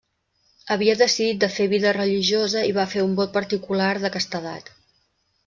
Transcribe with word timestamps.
Havia 0.75 0.95
decidit 1.01 1.43
de 1.43 1.49
fer 1.55 1.67
vida 1.73 1.91
religiosa 1.97 2.65
i 2.71 2.73
va 2.79 2.87
fer 2.95 3.05
un 3.09 3.15
vot 3.21 3.37
particular 3.37 3.93
de 4.07 4.13
castedat. 4.19 4.75